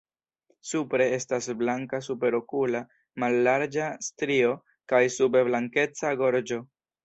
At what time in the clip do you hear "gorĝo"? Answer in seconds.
6.27-6.65